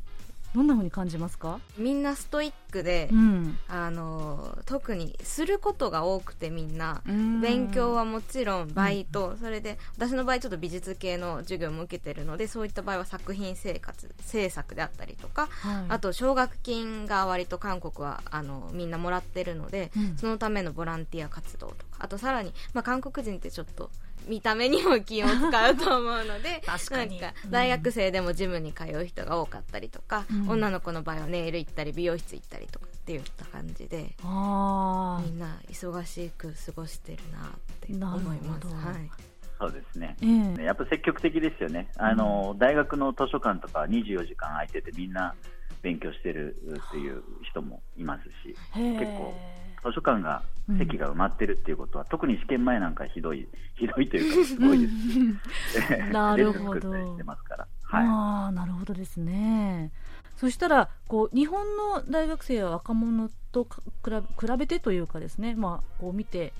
[0.54, 7.02] どんな風に感じますか、みんなストイックで、うん、あの特にすることが多くてみんな。
[7.06, 8.72] 勉勉強はもちろん。
[8.72, 20.16] バイト、それで私の場合ちょっと美術系の授業も受けてるのでそういった場合は作品生活制作であったりとか、はい、あと奨学金が割と韓国はあのみんなもらってるので、うん。
[20.16, 21.82] そのためのボランティア活動とか。
[21.98, 23.90] あとさらに、まあ、韓国人ってちょっと
[24.26, 27.20] 見た目にも気を使うと思うので 確かに。
[27.20, 27.50] なんかうん。
[27.50, 30.48] 大学生でもジムに通う人が多かったりとか、うん。
[30.50, 38.66] 女の子の場合はネイル行ったり美容室行ったりとかっていった感じであみんな忙しく過ごしてるなって思います。
[38.66, 39.10] はい。
[39.58, 40.16] そうですね。
[40.20, 40.64] ーええ。
[40.64, 41.90] やっぱ積極的ですよね。
[41.96, 45.34] あの、大学の図書館とか24時間空いててみんな
[45.82, 48.56] 勉強してるっていう人もいますし、
[48.98, 49.34] 結構
[49.84, 50.42] 図書館が
[50.78, 56.08] 席が埋まってるっていうことは、特に試験前なんかひどい、 ひどいというかすごいです。
[56.12, 56.90] なるほど。
[56.90, 58.06] はい。
[58.06, 59.90] ああなるほどですね
[60.36, 66.52] そしたらこう日本の大学生や若者とか比べ比べてというかですね、まあ、こう見て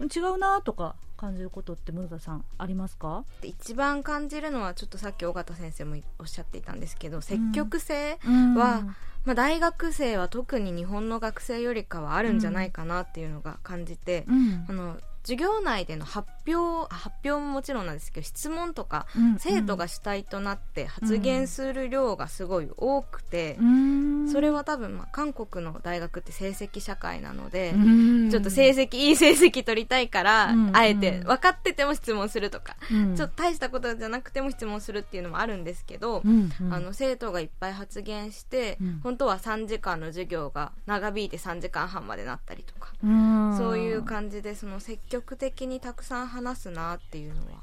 [0.00, 3.24] 違うなとか感じることって室田さんありますか？
[3.40, 8.82] で一番感じるのはちょっとさっき尾形先生もおっしゃっていたんですけど積極性は、
[9.24, 14.66] まあ、大学生は特に日本の学生よりかはあるんじゃないかなっていうのが感じて、うん。
[14.68, 24.28] あの授業内での発表発表ももちろんなんですけど質問とか、うん生徒が主体となって発言する量がすごい多くて、うん。
[24.32, 28.30] それは多分、まあ、韓国の大学って成績社会なので、うん。
[28.30, 33.16] ちょっと成績いい成績取りたいから、うんあえて分かってても質問するとか、うん。
[33.16, 36.22] ちょっと大したことじゃなくても質問するっていうのもあるんですけど、
[36.70, 39.00] あの生徒がいっぱい発言して、うん。
[39.02, 43.56] 本当は3時間の授業が長引いて3時間半までなったりとか、うん。
[43.58, 47.62] そういう感じでその積極的にたくさん話すなっていうのは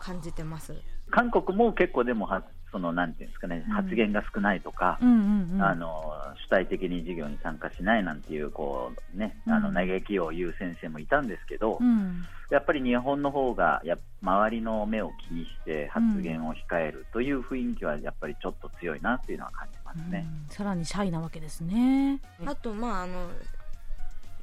[0.00, 0.74] 感じてます。
[1.10, 5.62] 韓国も結構でもは、その、なんていうんですかね、発言が少ないとか、うんうんうん。
[5.62, 6.12] あの
[6.46, 12.24] 主体的に授業に参加しないなんていうこう、ね、あのうん嘆きを言う先生もいたんですけど、うん。
[12.50, 20.26] やっぱり日本の方がや周りの目を気にして発言を控えるという雰囲気はやっぱりちょっと強いなっていうのは感じますね。
[20.48, 20.54] うん。
[20.54, 22.20] さらにシャイなわけですね。
[22.44, 23.30] あとまああの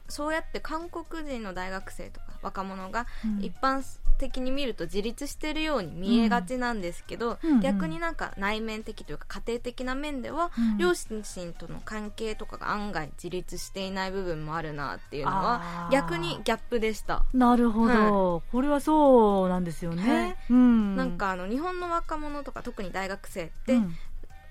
[0.08, 3.44] そうやって韓国人の大学生とか若者がうん。
[3.44, 3.84] 一般
[4.18, 7.52] 的に見ると自立してるように見えがちなんですけど、うん。
[7.52, 10.78] うん逆になんか内面的というか家庭的な面では、うん。
[10.78, 11.22] 両親
[11.54, 15.92] との関係とかが案外自立していない部分もあるなっていうのあはー。
[15.92, 17.26] 逆にギャップでした。
[17.34, 20.38] なるほど、これはそうなんですよね、はい。
[20.50, 20.96] うん。
[20.96, 23.96] なんかあの日本の若者とか特に大学生って、うん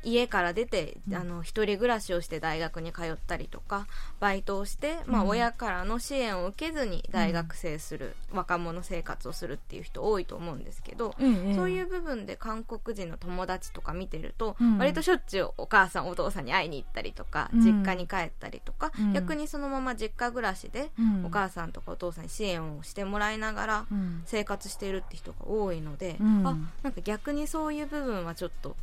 [0.05, 1.15] 家から出て、うん。
[1.15, 3.87] あの一人暮らしをして大学に通ったりとか
[4.21, 14.79] バイトをして、まあ、うん親からの支援を受けずに大学生する、若者生活をするっていう人多いと思うんですけど、ええそういう部分で韓国人の友達とか見てると、うん。
[14.79, 17.61] 割としょっちゅうお母さんお父さんに会いに行ったりとか、うん。
[17.61, 19.13] 実家に帰ったりとか、うん。
[19.13, 21.27] 逆にそのまま実家暮らしで、うん。
[21.27, 24.23] お母さんとかお父さんに支援をしてもらいながらうん。
[24.27, 26.47] 生活しているって人が多いので、うん。
[26.47, 28.77] あなんか逆にそういう部分はちょっと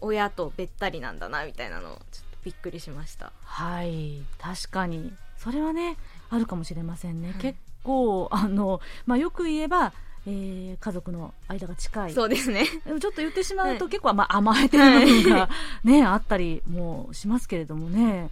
[0.00, 3.32] 親とべったりなんだなみたいなのをちょっとびっくりしました。
[3.44, 5.12] はい確かに。
[5.36, 5.96] それはね
[6.30, 7.38] あるかもしれませんね、はい。
[7.40, 9.92] 結構あの、まあ、よく言えば、
[10.26, 12.12] えー家族の間が近い。
[12.12, 12.64] そうですね。
[12.84, 13.92] でもちょっと言ってしまうと、はい。
[13.92, 15.48] 結構、まあ、甘えてる部分が、
[15.84, 18.30] ね、あったりもしますけれどもね、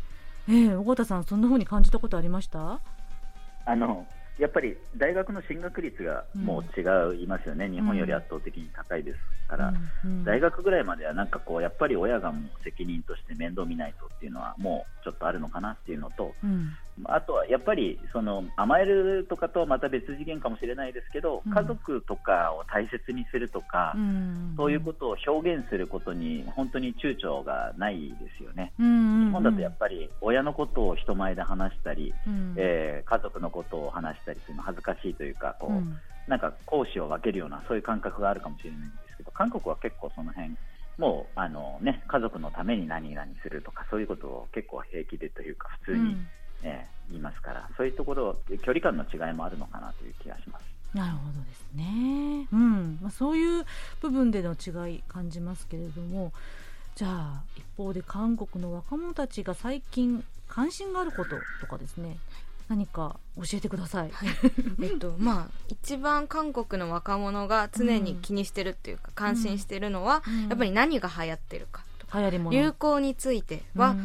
[0.48, 2.81] えー、尾形さんそんな風に感じたことありました？
[3.64, 4.07] あの
[4.38, 9.18] やっぱり大学の進学率がもう違いますよね、日本より圧倒的に高いです
[9.49, 9.72] から、
[10.05, 10.11] うん。
[10.19, 10.25] うん。
[10.25, 16.77] 大学ぐらいまではなんかこうやっぱり親がもう責任として面倒見ないとっていうのはもうちょっとあるのかなっていうのと、うん。
[17.04, 21.52] あとはやっぱりその甘えるとかとはまた別次元かもしれないですけど、うん。
[21.52, 24.54] 家族とかを大切にするとか、うん。
[24.56, 28.73] そういうことを表現することに本当に躊躇がないですよね。
[28.79, 29.27] うん。
[29.27, 32.54] 日本だとやっぱり親のことを人前で話したり、うん。
[32.56, 40.56] えー家族のことを話したりするの恥ずかしいというかこう、うんなんか講師を分けるようなそういう感覚があるかもしれないんですけど韓国は結構その辺
[40.98, 46.29] もうあの、ね、家族のために何々するとかそういうことを結構平気でというか普通に、うん
[46.64, 50.64] えー言いますからそういうところ距離感の違いもあるのかなという気がします。
[50.96, 52.48] なるほどですね。
[52.52, 53.64] うん、まあ、そういう
[54.00, 56.33] 部分での違い感じますけれども、
[56.94, 62.16] じゃあ一方で韓国の若者たちが最近関心があることとかですね、
[62.69, 64.10] 何か教えてください。
[64.83, 70.48] えっとまあ一番韓国の若者が常に気にしてるっていうか、関心してるのは、うん。
[70.48, 71.85] やっぱり何が流行ってるか
[72.50, 73.96] 流行については、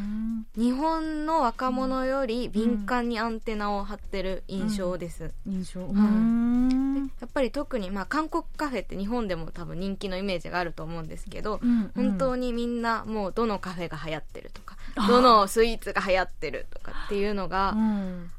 [0.55, 5.81] 日本の若者より敏感にアンテナを張ってる印象です、印象。
[5.81, 17.75] ううんんやっぱり特に、まあ、韓国カフェって日本でも多分人気のイメージがあると思うんですけど、うん本当にみんなもうどのカフェが流行ってるとかどのスイーツが流行ってるとかっていうのが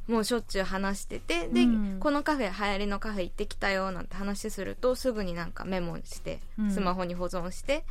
[0.06, 1.66] もうしょっちゅう話しててで、
[2.00, 7.84] このカフェ流行りのカフェ行ってきたよなんて話するとすぐになんかメモしてスマホに保存して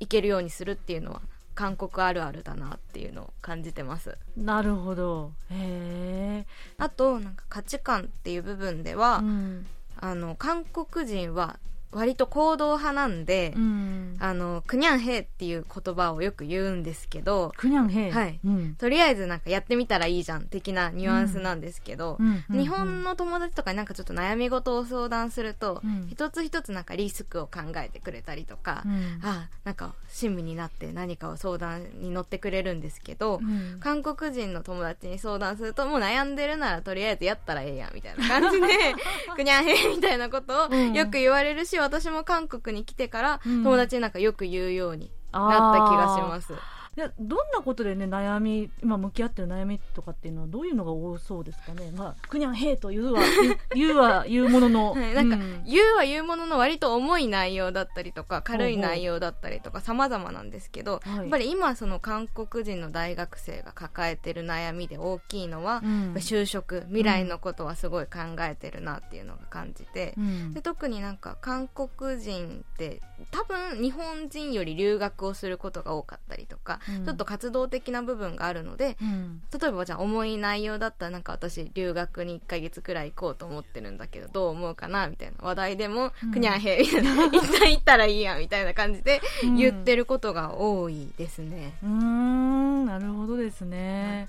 [0.00, 1.22] 行けるようにするっていうのは
[1.54, 5.32] 韓国あるあるだなっていうのを感じてますなるほど。
[5.50, 6.46] へえ。
[6.78, 9.66] あとなんか価値観っていう部分では、うん
[10.04, 11.60] あの韓国人は
[11.92, 14.16] 割と行動派なんで、うん。
[14.18, 18.10] あのクニャンヘイっていう言葉をよく言うんですけどクニャンヘイ。
[18.10, 18.40] はい。
[18.44, 18.74] うん。
[18.76, 22.44] とりあえずなんかやってみたらいいじゃん的なニュアンスなんですけど、うん。
[22.50, 26.08] 日本の友達とかになんかちょっと悩み事を相談すると、うん。
[26.10, 29.20] 一つ一つなんかリスクを考えてくれたりとか、うん。
[29.22, 33.78] あなんか親身になって何かを相談に乗ってくれるんですけど、うん。
[33.80, 38.66] 韓国人の友達に相談するともう悩んでるならとりあえずやったらええやんみたいな感じで
[39.36, 40.92] くにゃんへいみたいなことをうん。
[40.92, 46.54] よく言われるし、私も韓国に来てからうん友達になんかよく言うようになった気がします。
[46.96, 51.90] でどんなことでね悩み今向き合ってる悩みとかっていうのはどういうのが多そうですかね？
[51.96, 53.22] まあくにゃんへいと言うは
[53.74, 55.64] 言うは言うものの、はい、なんか、うん。
[55.64, 61.16] 言うは言うものの割と重い内容だったりとか軽い内容だったりとか様々なんですけど、はい。
[61.16, 66.12] やっぱり今その韓国人の大学生が抱えてる悩みで大きいのは、うん。
[66.16, 70.52] 就職未来のことはすごい考えてるなっていうのが感じて、うん。
[70.52, 79.42] で特になんか韓国人って多分日本人より留学をすることが多かったりとか、うんちょっと活動的な部分があるので、うん。
[79.58, 85.34] 例えばじゃあ重い内容だったらなんか私留学に1ヶ月くらい行こうと思ってるんだけどどう思うかなみたいな。
[85.40, 86.32] 話題でも、うん。
[86.32, 91.74] くにゃんへいみたいな一旦行ったらいいやみたいな感じで 言ってることが多いですね。
[91.82, 94.28] うーんなるほどですね、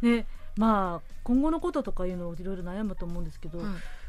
[0.00, 0.26] で
[0.56, 3.66] まあ今後のこととかいうのをいろいろ悩むと思うんですけど、はい。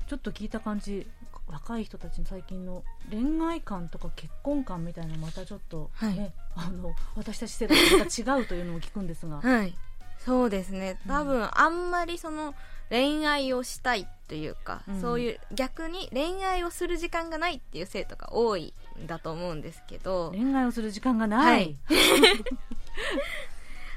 [0.08, 1.08] ちょっと聞いた感じ
[1.52, 9.74] 若い人たちの最近の恋愛観とか結婚観みたいなのまたちょっと、ねあの私たち世代とまた違うというのも聞くんですが、はい。
[10.20, 11.00] そうですね。
[11.08, 12.54] 多分あんまりその
[12.90, 15.02] 恋愛をしたいというか、うん。
[15.02, 20.32] そういう逆に恋愛をする時間がないっていう生徒が多いんだと思うんですけど。
[20.32, 21.78] 恋愛をする時間がない、はい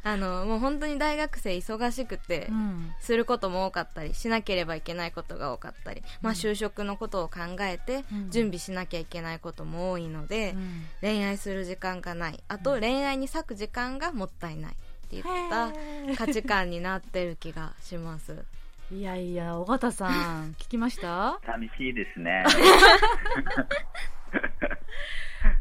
[0.07, 2.93] あのもう本当に大学生忙しくて、うん。
[3.01, 8.31] することも多かったりしなければいけないことが多かったり、まあ、就職のことを考えてうん。
[8.31, 10.85] 準備しなきゃいけないことも多いので、うん。
[11.01, 12.39] 恋愛する時間がない。
[12.49, 14.77] あと恋愛に割く時間がもったいないっ
[15.09, 15.73] ていった
[16.17, 18.45] 価値観になってる気がします。
[18.93, 20.09] いやいや尾形さ
[20.43, 21.41] ん聞きました？
[21.47, 22.45] 寂しいですね。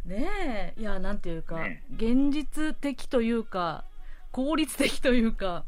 [0.06, 0.82] ねえ。
[0.82, 3.86] いやなんていうか、ね現実的というか
[4.34, 5.64] 効率的というか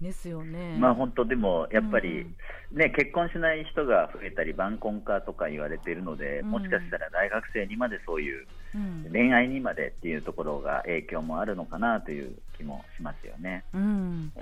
[0.00, 0.76] ですよね。
[0.78, 2.78] まあ本当でもやっぱり、うん。
[2.78, 6.50] ね結婚しない人が増えたり晩婚化とか言われているので、うん。
[6.50, 9.08] もしかしたら大学生にまでそういううん。
[9.12, 13.64] 恋愛にまでっていうところが影響もあるのかなという気もしますよね。
[13.74, 14.32] うん。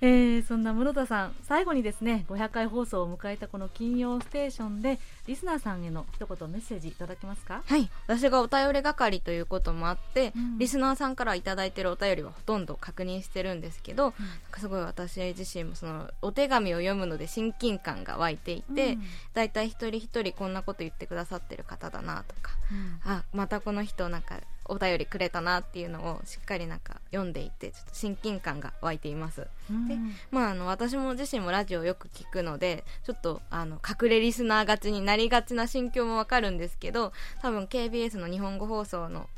[0.00, 7.62] えーそんな室田さん最後にですね500回放送を迎えたこの金曜ステーションでリスナーさんへの一言メッセージいただけますか？
[7.66, 7.90] はい。
[8.06, 10.58] 私がお便り係ということもあって、うん。
[10.58, 14.12] リスナーさんから頂いただいてるお便りはほとんど確認してるんですけど、なん
[14.50, 19.02] かすごい私自身もそのお手紙を読むので親近感が湧いていて、うん。
[19.34, 23.12] だいたい一人一人こんなこと言ってくださってる方だなとか、うん。
[23.12, 29.46] あまたこの人なんかお便りくれたなっていうのをしっかりなんか読んでいてちょっと親近感が湧いています。
[29.70, 29.88] うん。
[29.88, 29.96] で
[30.30, 39.28] まあ、あの私も自身もラジオよく聞くのでちょっとあの隠れリスナーがちになりがちな心境もわかるんですけど多分 KBS の日本語放送の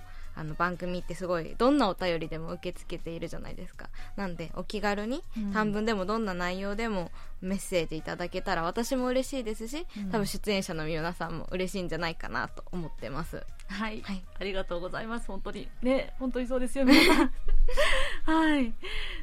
[0.41, 3.91] あの番組ってすごいどんなお便りでも受け付けているじゃないですか。
[4.17, 5.53] なんでお気軽にうん。
[5.53, 7.11] 短文でもどんな内容でも
[7.43, 10.11] メッセージいただけたら私も嬉しいですしうん。
[10.11, 13.45] 多分出演者の皆さんも嬉しいんじゃないかなと思ってます。
[13.69, 14.23] はい、はい。
[14.41, 15.27] ありがとうございます。
[15.27, 15.69] 本当に。
[15.83, 17.33] ね本当にそうですよ皆さん
[18.25, 18.73] はい。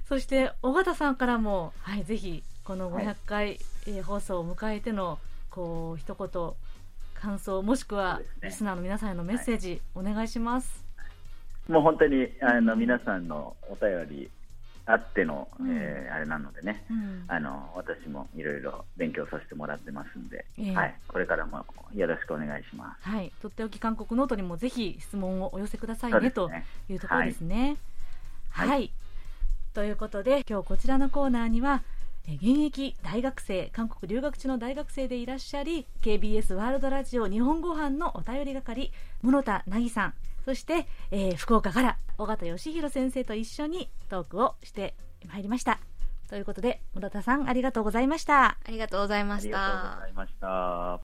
[0.08, 5.18] そして尾形さんからもはいぜひこの500回、えー放送を迎えての
[5.50, 6.52] こう一言
[7.20, 10.87] 感想もしくはリスナーの皆さんへのメッセージ、お願いします
[11.68, 14.30] もう本当にあの皆さんのお便り
[14.86, 17.26] あっての、えーあれなのでね、うん。
[17.28, 20.74] あの私もいろいろ勉強させてもらってますんで、ええ。
[20.74, 23.10] はい、これからもよろしくお願いします。
[23.10, 26.66] はい、とっておき韓国ノートにもぜひ質問をお寄せくださいねね。
[26.90, 27.78] いうところですね。
[28.50, 28.92] はい、はい。
[29.74, 31.84] ということで今日こちらのコーナーには
[32.28, 38.92] え現役大学生韓国留学中の大学生でいらっしゃり KBS ワールドラジオ日本語版のお便り係
[39.22, 40.14] 室田凪さん
[40.48, 44.96] そして、えー福岡から尾形義弘先生と一緒にトークをして
[45.28, 45.82] まいりました。
[46.30, 48.52] ということで室田さんありがとうございました。
[48.52, 51.02] ありがとうございましありがとうたございました。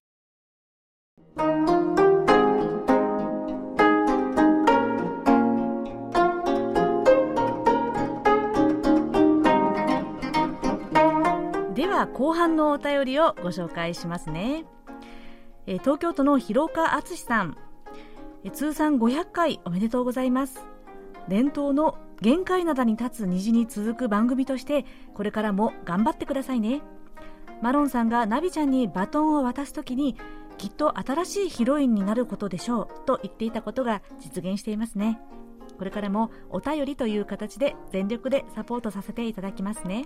[11.76, 14.64] では後半のお便りをご紹介しますね、
[15.68, 17.63] えー東京都の広岡敦さんえー
[18.52, 20.66] 通算500回おめでとうございます。
[21.28, 26.82] 伝統の限界灘に立つ虹に続く番組としてこれからも頑張ってくださいね。
[27.62, 30.18] マロンさんがナビちゃんにバトンを渡すときに
[30.58, 35.20] きっと新しいヒロインになることでしょうと言っていたことが実現していますね。
[35.78, 40.06] これからもお便りという形で全力でサポートさせていただきますね。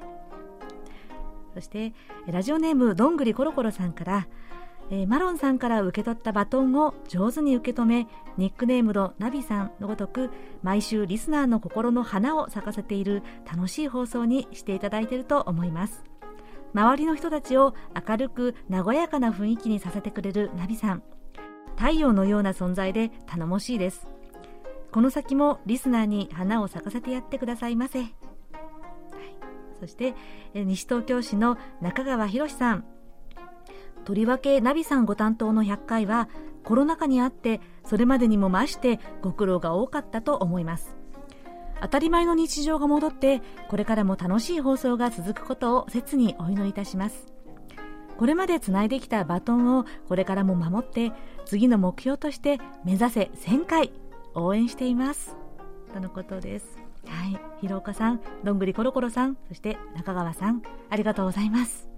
[1.54, 1.94] そして
[2.28, 4.28] ラジオネームどんぐりころころさんから、
[4.90, 8.08] えーマロンさんから受け取ったバトンを上手に受け止め
[8.38, 10.30] ニックネームのナビさんのごとく
[10.64, 16.04] 毎週リスナーの心の花を咲かせている楽しい放送にしていただいていると思います。
[16.74, 17.74] 周りの人たちを
[18.08, 21.04] 明るく和やかな雰囲気にさせてくれるナビさん。
[21.76, 24.08] 太陽のような存在で頼もしいです。
[24.92, 28.06] この先もリスナーに花を咲かせてやってくださいませ。
[29.80, 30.16] そして
[30.54, 32.86] えー西東京市の中川博さん。
[34.08, 36.30] とりわけナビさんご担当の100回は
[36.64, 40.96] コロナ禍にあってそれまでにも増してご苦労が多かったと思います。
[41.82, 47.34] 当たり前の日常が戻ってこれからも楽しい放送が続くことを切にお祈りいたします。
[48.18, 51.12] これまでつないできたバトンをこれからも守って
[51.44, 53.92] 次の目標として目指せ1000回
[54.36, 55.36] 応援しています。
[55.94, 56.80] とのことです。
[57.08, 61.97] はい、広岡さん、どんぐりころころさん、そして中川さん、ありがとうございます。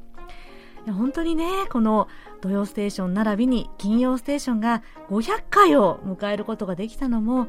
[0.91, 2.07] 本当にね、この
[2.41, 7.47] 土曜ステーション並びに金曜ステーションが500回を迎えることができたのも、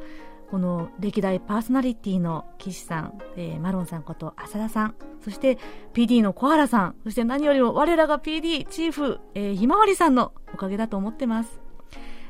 [0.51, 5.59] この歴代パーソナリティの岸さん、えーマロンさんこと浅田さん、そして
[5.95, 11.61] PD の小原さん、そして何よりも我らが PD チーフ、えーひまわりさんのおかげだと思ってます。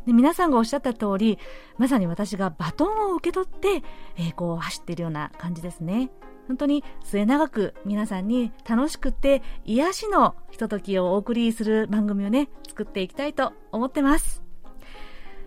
[0.06, 1.38] で皆さんがおっしゃった通り
[1.76, 3.82] まさに私がバトンを受け取って、
[4.16, 6.10] えーこう走っているような感じですね
[6.50, 14.42] 本当に末永く皆さんに楽しくて癒しのひとときをお送りする番組をね作っていきたいと思ってます。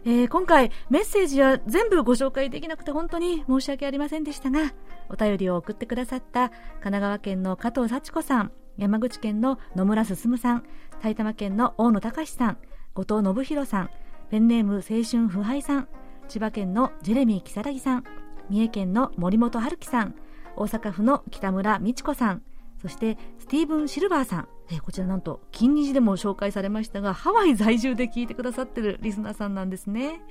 [0.06, 4.74] えー今回メッセージは全部ご紹介できなくて本当に申し訳ありませんでしたが
[5.10, 10.64] お便りを送ってくださった神奈川県の加藤幸子さん山口県の野村進さん
[11.02, 12.58] 埼玉県の大野隆さん
[12.94, 13.90] 後藤信弘さん
[14.30, 15.90] ペンネーム青春腐敗さん
[16.30, 18.04] 千葉県のジェレミー如月さん
[18.50, 20.16] 三重県の森本春樹さん
[20.56, 22.44] 大阪府の北村美智子さん。
[22.82, 30.22] そしてスティーブン・シルバーさん、えこちらなんと金日でも紹介されましたがハワイ在住で聞いてくださってるリスナーさんなんですね。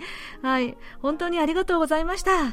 [0.42, 0.76] はい。
[1.00, 2.50] 本当にありがとうございました。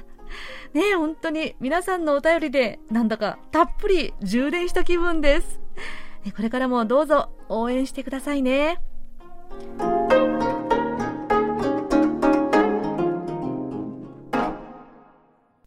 [0.74, 5.59] ね本当に皆さんのお便りでなんだかたっぷり充電した気分です。
[6.24, 8.82] ねこれからもどうぞ応援してくださいね。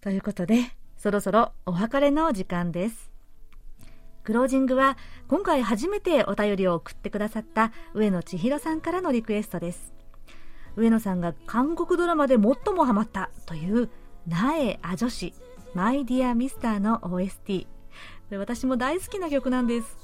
[0.01, 0.59] ということで、
[1.03, 3.11] そろそろお別れの時間です。
[4.23, 4.97] クロージングは、
[5.27, 9.93] 今回初めてお便りを送ってくださった上野千尋さんからのリクエストです。
[10.77, 13.91] 上野さんが韓国ドラマで最もハマったという、
[14.29, 15.35] 苗あ女子、
[15.75, 17.65] マイディアミスターの OST。
[17.65, 17.69] こ
[18.31, 19.99] れ私も大好きな曲なんです。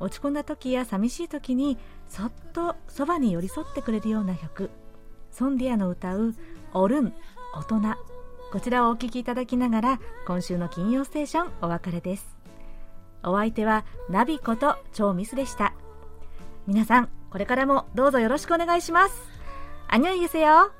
[0.00, 1.78] 落ち込んだ時や寂しい時に、
[2.10, 4.68] そっとそばに寄り添ってくれるような曲。
[5.30, 6.34] ソンディアの歌う、
[6.74, 7.14] オルン、
[7.54, 8.09] 大人。
[8.52, 12.36] こちらをお聞きいただきながら今週の「金曜ステーション」お別れです。
[13.22, 15.72] お相手はナビこと超ミスでした。
[16.66, 19.22] 皆さんこれからもどうぞよろしくお願いします。
[19.88, 20.72] アニョイゲセよ